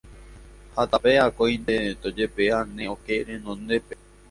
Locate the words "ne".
2.75-2.83